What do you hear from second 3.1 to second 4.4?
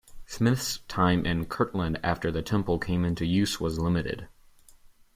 use was limited.